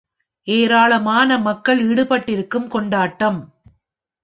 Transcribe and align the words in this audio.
ஏராளமான 0.47 1.37
மக்கள 1.37 1.77
ஈடுபட்டிருக்கும் 1.83 2.67
கொண்டாட்டம். 2.67 3.39